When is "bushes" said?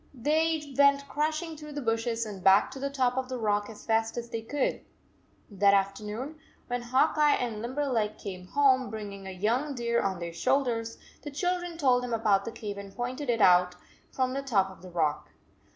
1.83-2.25